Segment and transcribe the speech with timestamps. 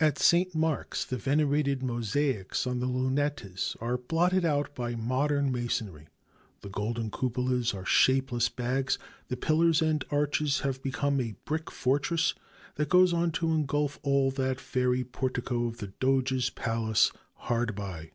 [0.00, 0.52] At St.
[0.52, 1.04] Mark's...
[1.04, 6.08] the venerated mosaics on the lunettes are blotted out by modern masonry,
[6.62, 8.98] the golden cupolas are shapeless bags,
[9.28, 12.34] the pillars and arches have become a brick fortress
[12.74, 18.10] that goes on to engulf all that fairy portico of the Doges' Palace hard by.